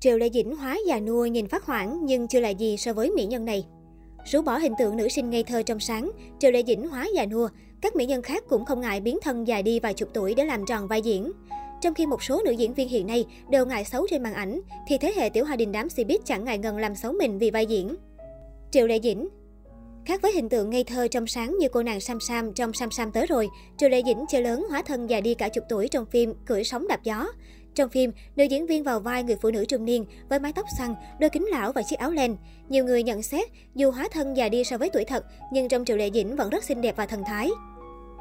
Triệu 0.00 0.18
Lệ 0.18 0.30
Dĩnh 0.34 0.56
hóa 0.56 0.78
già 0.86 1.00
nua 1.00 1.26
nhìn 1.26 1.48
phát 1.48 1.64
hoảng 1.64 1.98
nhưng 2.02 2.28
chưa 2.28 2.40
là 2.40 2.48
gì 2.48 2.76
so 2.76 2.92
với 2.92 3.10
mỹ 3.10 3.24
nhân 3.24 3.44
này. 3.44 3.66
Rũ 4.24 4.42
bỏ 4.42 4.58
hình 4.58 4.72
tượng 4.78 4.96
nữ 4.96 5.08
sinh 5.08 5.30
ngây 5.30 5.42
thơ 5.42 5.62
trong 5.62 5.80
sáng, 5.80 6.10
Triệu 6.38 6.50
Lệ 6.50 6.62
Dĩnh 6.66 6.88
hóa 6.88 7.06
già 7.14 7.26
nua, 7.26 7.48
các 7.80 7.96
mỹ 7.96 8.06
nhân 8.06 8.22
khác 8.22 8.44
cũng 8.48 8.64
không 8.64 8.80
ngại 8.80 9.00
biến 9.00 9.18
thân 9.22 9.46
già 9.46 9.62
đi 9.62 9.80
vài 9.80 9.94
chục 9.94 10.08
tuổi 10.14 10.34
để 10.34 10.44
làm 10.44 10.66
tròn 10.66 10.88
vai 10.88 11.02
diễn. 11.02 11.32
Trong 11.80 11.94
khi 11.94 12.06
một 12.06 12.22
số 12.22 12.42
nữ 12.44 12.50
diễn 12.50 12.74
viên 12.74 12.88
hiện 12.88 13.06
nay 13.06 13.24
đều 13.50 13.66
ngại 13.66 13.84
xấu 13.84 14.06
trên 14.10 14.22
màn 14.22 14.34
ảnh, 14.34 14.60
thì 14.88 14.98
thế 14.98 15.12
hệ 15.16 15.28
tiểu 15.28 15.44
hoa 15.44 15.56
đình 15.56 15.72
đám 15.72 15.88
Cbiz 15.88 16.18
chẳng 16.24 16.44
ngại 16.44 16.58
ngần 16.58 16.76
làm 16.76 16.94
xấu 16.94 17.12
mình 17.12 17.38
vì 17.38 17.50
vai 17.50 17.66
diễn. 17.66 17.94
Triệu 18.70 18.86
Lệ 18.86 19.00
Dĩnh 19.02 19.28
Khác 20.04 20.22
với 20.22 20.32
hình 20.32 20.48
tượng 20.48 20.70
ngây 20.70 20.84
thơ 20.84 21.08
trong 21.08 21.26
sáng 21.26 21.56
như 21.60 21.68
cô 21.68 21.82
nàng 21.82 22.00
Sam 22.00 22.20
Sam 22.20 22.52
trong 22.52 22.72
Sam 22.72 22.90
Sam 22.90 23.12
tới 23.12 23.26
rồi, 23.26 23.48
Triệu 23.76 23.88
Lệ 23.88 24.02
Dĩnh 24.06 24.24
chơi 24.28 24.42
lớn 24.42 24.66
hóa 24.70 24.82
thân 24.82 25.10
già 25.10 25.20
đi 25.20 25.34
cả 25.34 25.48
chục 25.48 25.64
tuổi 25.68 25.88
trong 25.88 26.06
phim 26.06 26.34
Cưỡi 26.46 26.64
sóng 26.64 26.88
đạp 26.88 27.00
gió. 27.04 27.26
Trong 27.78 27.88
phim, 27.88 28.12
nữ 28.36 28.44
diễn 28.44 28.66
viên 28.66 28.82
vào 28.82 29.00
vai 29.00 29.24
người 29.24 29.36
phụ 29.42 29.50
nữ 29.50 29.64
trung 29.64 29.84
niên 29.84 30.04
với 30.28 30.38
mái 30.38 30.52
tóc 30.52 30.66
xăng 30.78 30.94
đôi 31.18 31.30
kính 31.30 31.46
lão 31.50 31.72
và 31.72 31.82
chiếc 31.82 31.98
áo 31.98 32.10
len. 32.10 32.36
Nhiều 32.68 32.84
người 32.84 33.02
nhận 33.02 33.22
xét, 33.22 33.48
dù 33.74 33.90
hóa 33.90 34.08
thân 34.12 34.36
già 34.36 34.48
đi 34.48 34.64
so 34.64 34.78
với 34.78 34.90
tuổi 34.90 35.04
thật, 35.04 35.24
nhưng 35.52 35.68
trong 35.68 35.84
Triệu 35.84 35.96
Lệ 35.96 36.10
Dĩnh 36.14 36.36
vẫn 36.36 36.50
rất 36.50 36.64
xinh 36.64 36.80
đẹp 36.80 36.96
và 36.96 37.06
thần 37.06 37.22
thái. 37.26 37.50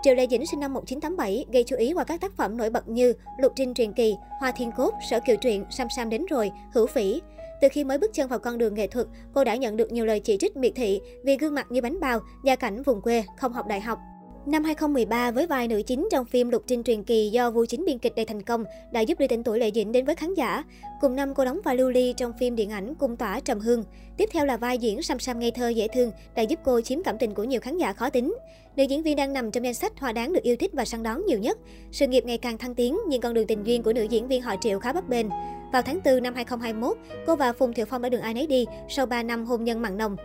Triệu 0.03 0.15
Lệ 0.15 0.27
Dĩnh 0.27 0.45
sinh 0.45 0.59
năm 0.59 0.73
1987, 0.73 1.45
gây 1.51 1.63
chú 1.63 1.75
ý 1.75 1.93
qua 1.93 2.03
các 2.03 2.21
tác 2.21 2.35
phẩm 2.37 2.57
nổi 2.57 2.69
bật 2.69 2.89
như 2.89 3.13
Lục 3.39 3.51
Trinh 3.55 3.73
truyền 3.73 3.93
kỳ, 3.93 4.15
Hoa 4.39 4.51
Thiên 4.51 4.71
Cốt, 4.77 4.93
Sở 5.09 5.19
Kiều 5.19 5.35
truyện, 5.35 5.65
Sam 5.69 5.87
Sam 5.95 6.09
đến 6.09 6.25
rồi, 6.29 6.51
Hữu 6.73 6.87
Phỉ. 6.87 7.21
Từ 7.61 7.67
khi 7.71 7.83
mới 7.83 7.97
bước 7.97 8.13
chân 8.13 8.27
vào 8.27 8.39
con 8.39 8.57
đường 8.57 8.73
nghệ 8.73 8.87
thuật, 8.87 9.07
cô 9.33 9.43
đã 9.43 9.55
nhận 9.55 9.77
được 9.77 9.91
nhiều 9.91 10.05
lời 10.05 10.19
chỉ 10.19 10.37
trích 10.37 10.57
miệt 10.57 10.71
thị 10.75 11.01
vì 11.23 11.37
gương 11.37 11.55
mặt 11.55 11.67
như 11.69 11.81
bánh 11.81 11.99
bao, 11.99 12.19
gia 12.43 12.55
cảnh 12.55 12.83
vùng 12.83 13.01
quê, 13.01 13.23
không 13.37 13.53
học 13.53 13.67
đại 13.67 13.81
học. 13.81 13.99
Năm 14.47 14.63
2013, 14.63 15.31
với 15.31 15.47
vai 15.47 15.67
nữ 15.67 15.81
chính 15.87 16.07
trong 16.11 16.25
phim 16.25 16.49
Lục 16.49 16.63
Trinh 16.67 16.83
truyền 16.83 17.03
kỳ 17.03 17.29
do 17.29 17.51
Vu 17.51 17.65
Chính 17.65 17.85
biên 17.85 17.99
kịch 17.99 18.15
đầy 18.15 18.25
thành 18.25 18.41
công, 18.41 18.63
đã 18.91 19.01
giúp 19.01 19.19
đưa 19.19 19.27
tên 19.27 19.43
tuổi 19.43 19.59
Lệ 19.59 19.71
Dĩnh 19.75 19.91
đến 19.91 20.05
với 20.05 20.15
khán 20.15 20.33
giả. 20.33 20.63
Cùng 21.01 21.15
năm, 21.15 21.33
cô 21.33 21.45
đóng 21.45 21.59
vai 21.63 21.75
Lưu 21.75 21.89
Ly 21.89 22.13
trong 22.17 22.33
phim 22.39 22.55
điện 22.55 22.69
ảnh 22.69 22.95
Cung 22.95 23.17
tỏa 23.17 23.39
trầm 23.39 23.59
hương. 23.59 23.83
Tiếp 24.17 24.29
theo 24.33 24.45
là 24.45 24.57
vai 24.57 24.77
diễn 24.77 25.03
Sam 25.03 25.19
Sam 25.19 25.39
ngây 25.39 25.51
thơ 25.51 25.69
dễ 25.69 25.87
thương, 25.87 26.11
đã 26.35 26.41
giúp 26.41 26.59
cô 26.63 26.81
chiếm 26.81 27.03
cảm 27.03 27.17
tình 27.17 27.33
của 27.33 27.43
nhiều 27.43 27.61
khán 27.61 27.77
giả 27.77 27.93
khó 27.93 28.09
tính. 28.09 28.37
Nữ 28.75 28.83
diễn 28.83 29.03
viên 29.03 29.15
đang 29.15 29.33
nằm 29.33 29.51
trong 29.51 29.65
danh 29.65 29.73
sách 29.73 29.99
hoa 29.99 30.11
đáng 30.11 30.33
được 30.33 30.43
yêu 30.43 30.55
thích 30.59 30.71
và 30.73 30.85
săn 30.85 31.03
đón 31.03 31.25
nhiều 31.25 31.39
nhất. 31.39 31.57
Sự 31.91 32.07
nghiệp 32.07 32.25
ngày 32.25 32.37
càng 32.37 32.57
thăng 32.57 32.75
tiến, 32.75 32.97
nhưng 33.07 33.21
con 33.21 33.33
đường 33.33 33.47
tình 33.47 33.63
duyên 33.63 33.83
của 33.83 33.93
nữ 33.93 34.03
diễn 34.03 34.27
viên 34.27 34.41
họ 34.41 34.55
Triệu 34.61 34.79
khá 34.79 34.93
bấp 34.93 35.09
bênh. 35.09 35.25
Vào 35.73 35.81
tháng 35.81 35.99
4 36.05 36.23
năm 36.23 36.35
2021, 36.35 36.97
cô 37.25 37.35
và 37.35 37.53
Phùng 37.53 37.73
Thiệu 37.73 37.85
Phong 37.85 38.01
đã 38.01 38.09
đường 38.09 38.21
ai 38.21 38.33
nấy 38.33 38.47
đi 38.47 38.65
sau 38.89 39.05
3 39.05 39.23
năm 39.23 39.45
hôn 39.45 39.63
nhân 39.63 39.81
mặn 39.81 39.97
nồng. 39.97 40.15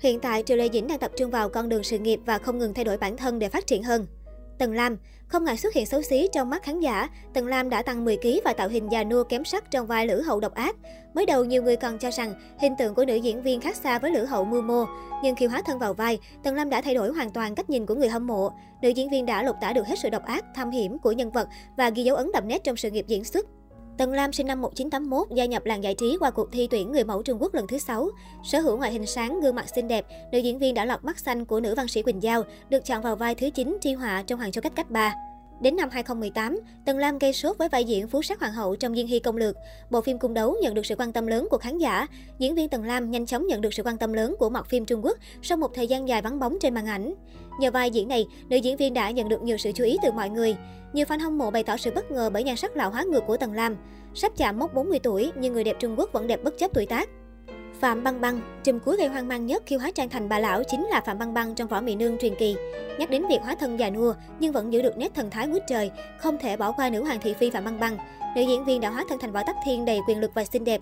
Hiện 0.00 0.20
tại, 0.20 0.42
Triệu 0.46 0.56
Lê 0.56 0.68
Dĩnh 0.68 0.86
đang 0.86 0.98
tập 0.98 1.10
trung 1.16 1.30
vào 1.30 1.48
con 1.48 1.68
đường 1.68 1.82
sự 1.82 1.98
nghiệp 1.98 2.20
và 2.26 2.38
không 2.38 2.58
ngừng 2.58 2.74
thay 2.74 2.84
đổi 2.84 2.96
bản 2.96 3.16
thân 3.16 3.38
để 3.38 3.48
phát 3.48 3.66
triển 3.66 3.82
hơn. 3.82 4.06
Tần 4.58 4.72
Lam 4.72 4.96
Không 5.26 5.44
ngại 5.44 5.56
xuất 5.56 5.74
hiện 5.74 5.86
xấu 5.86 6.02
xí 6.02 6.28
trong 6.32 6.50
mắt 6.50 6.62
khán 6.62 6.80
giả, 6.80 7.08
Tần 7.34 7.46
Lam 7.46 7.70
đã 7.70 7.82
tăng 7.82 8.04
10kg 8.04 8.40
và 8.44 8.52
tạo 8.52 8.68
hình 8.68 8.88
già 8.92 9.04
nua 9.04 9.24
kém 9.24 9.44
sắc 9.44 9.70
trong 9.70 9.86
vai 9.86 10.06
Lữ 10.06 10.20
Hậu 10.20 10.40
độc 10.40 10.54
ác. 10.54 10.76
Mới 11.14 11.26
đầu, 11.26 11.44
nhiều 11.44 11.62
người 11.62 11.76
còn 11.76 11.98
cho 11.98 12.10
rằng 12.10 12.34
hình 12.60 12.72
tượng 12.78 12.94
của 12.94 13.04
nữ 13.04 13.14
diễn 13.14 13.42
viên 13.42 13.60
khác 13.60 13.76
xa 13.76 13.98
với 13.98 14.10
Lữ 14.10 14.24
Hậu 14.24 14.44
mưu 14.44 14.62
mô. 14.62 14.84
Nhưng 15.22 15.36
khi 15.36 15.46
hóa 15.46 15.62
thân 15.66 15.78
vào 15.78 15.94
vai, 15.94 16.18
Tần 16.44 16.54
Lam 16.54 16.70
đã 16.70 16.80
thay 16.80 16.94
đổi 16.94 17.12
hoàn 17.12 17.30
toàn 17.30 17.54
cách 17.54 17.70
nhìn 17.70 17.86
của 17.86 17.94
người 17.94 18.08
hâm 18.08 18.26
mộ. 18.26 18.50
Nữ 18.82 18.88
diễn 18.88 19.10
viên 19.10 19.26
đã 19.26 19.42
lột 19.42 19.56
tả 19.60 19.72
được 19.72 19.86
hết 19.86 19.98
sự 20.02 20.10
độc 20.10 20.24
ác, 20.24 20.44
thâm 20.54 20.70
hiểm 20.70 20.98
của 20.98 21.12
nhân 21.12 21.30
vật 21.30 21.48
và 21.76 21.90
ghi 21.90 22.04
dấu 22.04 22.16
ấn 22.16 22.30
đậm 22.32 22.48
nét 22.48 22.64
trong 22.64 22.76
sự 22.76 22.90
nghiệp 22.90 23.04
diễn 23.08 23.24
xuất. 23.24 23.46
Tần 24.00 24.12
Lam 24.12 24.32
sinh 24.32 24.46
năm 24.46 24.60
1981, 24.60 25.36
gia 25.36 25.44
nhập 25.44 25.66
làng 25.66 25.82
giải 25.82 25.94
trí 25.94 26.16
qua 26.20 26.30
cuộc 26.30 26.52
thi 26.52 26.68
tuyển 26.70 26.92
người 26.92 27.04
mẫu 27.04 27.22
Trung 27.22 27.42
Quốc 27.42 27.54
lần 27.54 27.66
thứ 27.66 27.78
6. 27.78 28.08
Sở 28.44 28.60
hữu 28.60 28.76
ngoại 28.76 28.92
hình 28.92 29.06
sáng, 29.06 29.40
gương 29.40 29.54
mặt 29.54 29.66
xinh 29.74 29.88
đẹp, 29.88 30.06
nữ 30.32 30.38
diễn 30.38 30.58
viên 30.58 30.74
đã 30.74 30.84
lọt 30.84 31.04
mắt 31.04 31.18
xanh 31.18 31.44
của 31.44 31.60
nữ 31.60 31.74
văn 31.74 31.88
sĩ 31.88 32.02
Quỳnh 32.02 32.22
Giao, 32.22 32.42
được 32.68 32.84
chọn 32.84 33.02
vào 33.02 33.16
vai 33.16 33.34
thứ 33.34 33.50
9 33.50 33.76
Tri 33.80 33.92
Họa 33.92 34.22
trong 34.26 34.38
Hoàng 34.38 34.52
Châu 34.52 34.62
Cách 34.62 34.72
Cách 34.76 34.90
3. 34.90 35.14
Đến 35.60 35.76
năm 35.76 35.88
2018, 35.90 36.60
Tần 36.84 36.98
Lam 36.98 37.18
gây 37.18 37.32
sốt 37.32 37.58
với 37.58 37.68
vai 37.68 37.84
diễn 37.84 38.08
Phú 38.08 38.22
sát 38.22 38.40
Hoàng 38.40 38.52
hậu 38.52 38.76
trong 38.76 38.94
Diên 38.94 39.06
Hy 39.06 39.18
Công 39.18 39.36
Lược. 39.36 39.56
Bộ 39.90 40.00
phim 40.00 40.18
cung 40.18 40.34
đấu 40.34 40.56
nhận 40.62 40.74
được 40.74 40.86
sự 40.86 40.94
quan 40.98 41.12
tâm 41.12 41.26
lớn 41.26 41.46
của 41.50 41.58
khán 41.58 41.78
giả. 41.78 42.06
Diễn 42.38 42.54
viên 42.54 42.68
Tần 42.68 42.84
Lam 42.84 43.10
nhanh 43.10 43.26
chóng 43.26 43.46
nhận 43.46 43.60
được 43.60 43.74
sự 43.74 43.82
quan 43.82 43.98
tâm 43.98 44.12
lớn 44.12 44.34
của 44.38 44.50
mặt 44.50 44.66
phim 44.68 44.84
Trung 44.84 45.04
Quốc 45.04 45.18
sau 45.42 45.58
một 45.58 45.74
thời 45.74 45.88
gian 45.88 46.08
dài 46.08 46.22
vắng 46.22 46.38
bóng 46.38 46.58
trên 46.60 46.74
màn 46.74 46.86
ảnh. 46.86 47.14
Nhờ 47.60 47.70
vai 47.70 47.90
diễn 47.90 48.08
này, 48.08 48.26
nữ 48.48 48.56
diễn 48.56 48.76
viên 48.76 48.94
đã 48.94 49.10
nhận 49.10 49.28
được 49.28 49.42
nhiều 49.42 49.56
sự 49.56 49.72
chú 49.74 49.84
ý 49.84 49.96
từ 50.02 50.12
mọi 50.12 50.30
người. 50.30 50.56
Nhiều 50.92 51.06
fan 51.06 51.20
hâm 51.20 51.38
mộ 51.38 51.50
bày 51.50 51.62
tỏ 51.62 51.76
sự 51.76 51.90
bất 51.94 52.10
ngờ 52.10 52.30
bởi 52.32 52.44
nhan 52.44 52.56
sắc 52.56 52.76
lão 52.76 52.90
hóa 52.90 53.04
ngược 53.04 53.22
của 53.26 53.36
Tần 53.36 53.52
Lam. 53.52 53.76
Sắp 54.14 54.32
chạm 54.36 54.58
mốc 54.58 54.74
40 54.74 54.98
tuổi, 54.98 55.32
nhưng 55.36 55.52
người 55.52 55.64
đẹp 55.64 55.76
Trung 55.78 55.94
Quốc 55.98 56.12
vẫn 56.12 56.26
đẹp 56.26 56.44
bất 56.44 56.58
chấp 56.58 56.70
tuổi 56.74 56.86
tác. 56.86 57.08
Phạm 57.80 58.04
Băng 58.04 58.20
Băng, 58.20 58.40
trùm 58.64 58.78
cuối 58.78 58.96
gây 58.96 59.08
hoang 59.08 59.28
mang 59.28 59.46
nhất 59.46 59.62
khi 59.66 59.76
hóa 59.76 59.90
trang 59.94 60.08
thành 60.08 60.28
bà 60.28 60.38
lão 60.38 60.62
chính 60.64 60.86
là 60.86 61.00
Phạm 61.00 61.18
Băng 61.18 61.34
Băng 61.34 61.54
trong 61.54 61.68
võ 61.68 61.80
mỹ 61.80 61.96
nương 61.96 62.18
truyền 62.18 62.34
kỳ. 62.34 62.56
Nhắc 62.98 63.10
đến 63.10 63.22
việc 63.28 63.38
hóa 63.42 63.54
thân 63.54 63.78
già 63.78 63.90
nua 63.90 64.14
nhưng 64.40 64.52
vẫn 64.52 64.72
giữ 64.72 64.82
được 64.82 64.98
nét 64.98 65.14
thần 65.14 65.30
thái 65.30 65.46
ngút 65.46 65.62
trời, 65.68 65.90
không 66.18 66.38
thể 66.38 66.56
bỏ 66.56 66.72
qua 66.72 66.90
nữ 66.90 67.04
hoàng 67.04 67.18
thị 67.22 67.34
phi 67.34 67.50
Phạm 67.50 67.64
Băng 67.64 67.80
Băng. 67.80 67.96
Nữ 68.36 68.42
diễn 68.42 68.64
viên 68.64 68.80
đã 68.80 68.90
hóa 68.90 69.04
thân 69.08 69.18
thành 69.18 69.32
võ 69.32 69.42
tắc 69.46 69.56
thiên 69.64 69.84
đầy 69.84 70.00
quyền 70.08 70.20
lực 70.20 70.30
và 70.34 70.44
xinh 70.44 70.64
đẹp. 70.64 70.80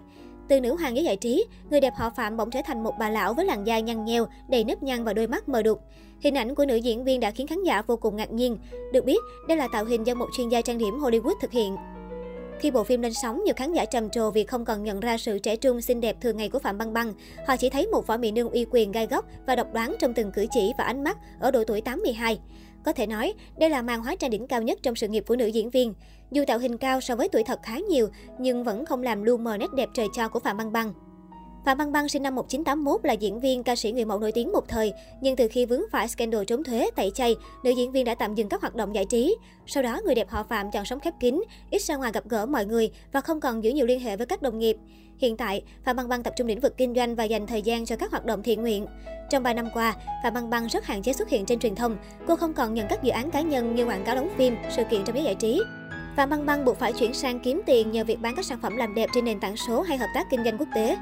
Từ 0.49 0.61
nữ 0.61 0.77
hoàng 0.77 0.97
giới 0.97 1.05
giải 1.05 1.17
trí, 1.17 1.45
người 1.71 1.81
đẹp 1.81 1.95
họ 1.97 2.11
Phạm 2.11 2.37
bỗng 2.37 2.51
trở 2.51 2.61
thành 2.65 2.83
một 2.83 2.95
bà 2.99 3.11
lão 3.11 3.35
với 3.35 3.45
làn 3.45 3.67
da 3.67 3.79
nhăn 3.79 4.05
nheo, 4.05 4.27
đầy 4.49 4.65
nếp 4.65 4.83
nhăn 4.83 5.05
và 5.05 5.13
đôi 5.13 5.27
mắt 5.27 5.49
mờ 5.49 5.63
đục. 5.63 5.81
Hình 6.21 6.35
ảnh 6.35 6.55
của 6.55 6.67
nữ 6.67 6.77
diễn 6.77 7.05
viên 7.05 7.21
đã 7.21 7.31
khiến 7.31 7.47
khán 7.47 7.63
giả 7.63 7.83
vô 7.83 7.97
cùng 7.97 8.17
ngạc 8.17 8.31
nhiên. 8.31 8.59
Được 8.93 9.05
biết, 9.05 9.19
đây 9.49 9.57
là 9.57 9.69
tạo 9.73 9.85
hình 9.85 10.07
do 10.07 10.15
một 10.15 10.27
chuyên 10.37 10.49
gia 10.49 10.61
trang 10.61 10.79
điểm 10.79 11.01
Hollywood 11.01 11.35
thực 11.41 11.53
hiện. 11.53 11.77
Khi 12.61 12.71
bộ 12.71 12.85
phim 12.85 13.03
lên 13.03 13.13
sóng, 13.15 13.45
nhiều 13.45 13.55
khán 13.57 13.73
giả 13.73 13.85
trầm 13.85 14.11
trồ 14.11 14.31
vì 14.31 14.45
không 14.45 14.65
còn 14.65 14.85
nhận 14.85 15.01
ra 15.01 15.19
sự 15.19 15.39
trẻ 15.39 15.57
trung 15.57 15.81
xinh 15.81 16.01
đẹp 16.01 16.17
thường 16.21 16.37
ngày 16.37 16.49
của 16.49 16.59
Phạm 16.59 16.79
Băng 16.79 16.93
Băng. 16.93 17.13
Họ 17.47 17.57
chỉ 17.57 17.71
thấy 17.71 17.87
một 17.87 18.07
võ 18.07 18.17
mỹ 18.17 18.31
nương 18.31 18.51
uy 18.51 18.67
quyền 18.71 18.93
gai 18.93 19.07
góc 19.07 19.25
và 19.47 19.57
độc 19.57 19.73
đoán 19.73 19.97
trong 19.99 20.15
từng 20.15 20.33
cử 20.33 20.47
chỉ 20.51 20.73
và 20.79 20.85
ánh 20.85 21.05
mắt 21.05 21.19
ở 21.41 21.51
độ 21.51 21.65
tuổi 21.65 21.81
82. 21.81 22.41
Có 22.85 22.93
thể 22.93 23.07
nói, 23.07 23.35
đây 23.59 23.71
là 23.71 23.83
màn 23.83 24.03
hóa 24.03 24.15
trang 24.15 24.31
đỉnh 24.31 24.47
cao 24.47 24.63
nhất 24.63 24.79
trong 24.83 24.95
sự 24.95 25.09
nghiệp 25.09 25.25
của 25.27 25.37
nữ 25.37 25.47
diễn 25.47 25.71
viên. 25.71 25.95
Dù 26.31 26.45
tạo 26.47 26.59
hình 26.59 26.79
cao 26.79 27.01
so 27.01 27.17
với 27.17 27.29
tuổi 27.29 27.43
thật 27.43 27.61
khá 27.63 27.79
nhiều, 27.79 28.09
nhưng 28.39 28.65
vẫn 28.65 28.87
không 28.87 29.03
làm 29.03 29.23
lu 29.23 29.37
mờ 29.37 29.57
nét 29.57 29.73
đẹp 29.77 29.89
trời 29.95 30.07
cho 30.15 30.29
của 30.29 30.41
Phạm 30.41 30.57
Băng 30.57 30.73
Băng. 30.73 30.93
Phạm 31.65 31.79
Băng 31.79 31.93
Băng 31.93 32.09
sinh 32.09 32.23
năm 32.23 32.35
1981 32.35 33.05
là 33.05 33.13
diễn 33.13 33.41
viên, 33.41 33.63
ca 33.63 33.77
sĩ 33.77 33.93
người 33.93 34.05
mẫu 34.05 34.19
nổi 34.19 34.33
tiếng 34.33 34.53
một 34.53 34.69
thời, 34.69 34.93
nhưng 35.21 35.37
từ 35.37 35.49
khi 35.49 35.67
vướng 35.67 35.83
phải 35.93 36.09
scandal 36.09 36.45
trốn 36.45 36.65
thuế, 36.65 36.91
tẩy 36.97 37.11
chay, 37.15 37.37
nữ 37.65 37.71
diễn 37.71 37.93
viên 37.93 38.05
đã 38.05 38.15
tạm 38.15 38.35
dừng 38.35 38.49
các 38.49 38.61
hoạt 38.61 38.75
động 38.75 38.95
giải 38.95 39.05
trí. 39.05 39.37
Sau 39.67 39.83
đó, 39.83 40.01
người 40.05 40.15
đẹp 40.15 40.29
họ 40.31 40.43
Phạm 40.43 40.71
chọn 40.71 40.85
sống 40.85 41.01
khép 41.01 41.15
kín, 41.21 41.43
ít 41.71 41.83
ra 41.83 41.97
ngoài 41.97 42.13
gặp 42.13 42.25
gỡ 42.29 42.47
mọi 42.47 42.67
người 42.67 42.91
và 43.13 43.21
không 43.21 43.41
còn 43.41 43.65
giữ 43.65 43.71
nhiều 43.71 43.87
liên 43.87 44.01
hệ 44.01 44.17
với 44.17 44.27
các 44.27 44.43
đồng 44.43 44.59
nghiệp. 44.59 44.77
Hiện 45.19 45.37
tại, 45.37 45.63
Phạm 45.85 45.97
Băng 45.97 46.09
Băng 46.09 46.23
tập 46.23 46.33
trung 46.37 46.47
lĩnh 46.47 46.61
vực 46.61 46.77
kinh 46.77 46.95
doanh 46.95 47.15
và 47.15 47.25
dành 47.25 47.47
thời 47.47 47.63
gian 47.63 47.85
cho 47.85 47.97
các 47.97 48.11
hoạt 48.11 48.25
động 48.25 48.43
thiện 48.43 48.61
nguyện. 48.61 48.87
Trong 49.31 49.43
3 49.43 49.55
năm 49.55 49.69
qua, 49.75 49.97
Phạm 50.23 50.35
Băng 50.35 50.51
Băng 50.51 50.67
rất 50.67 50.85
hạn 50.85 51.03
chế 51.03 51.13
xuất 51.13 51.29
hiện 51.29 51.47
trên 51.47 51.59
truyền 51.59 51.75
thông. 51.75 51.97
Cô 52.27 52.37
không 52.37 52.55
còn 52.55 52.75
nhận 52.75 52.87
các 52.89 53.03
dự 53.03 53.11
án 53.11 53.31
cá 53.31 53.41
nhân 53.41 53.75
như 53.75 53.85
quảng 53.85 54.05
cáo 54.05 54.15
đóng 54.15 54.29
phim, 54.37 54.57
sự 54.77 54.83
kiện 54.91 55.05
trong 55.05 55.17
giới 55.17 55.25
giải 55.25 55.35
trí. 55.35 55.61
Phạm 56.17 56.31
Băng 56.31 56.47
Băng 56.47 56.65
buộc 56.65 56.79
phải 56.79 56.93
chuyển 56.93 57.15
sang 57.15 57.41
kiếm 57.41 57.61
tiền 57.67 57.91
nhờ 57.91 58.05
việc 58.05 58.21
bán 58.21 58.37
các 58.37 58.45
sản 58.45 58.59
phẩm 58.63 58.77
làm 58.77 58.95
đẹp 58.95 59.11
trên 59.15 59.25
nền 59.25 59.41
tảng 59.41 59.57
số 59.57 59.83
hay 59.83 59.99
hợp 59.99 60.09
tác 60.15 60.27
kinh 60.31 60.45
doanh 60.45 60.59
quốc 60.59 60.69
tế. 60.75 60.97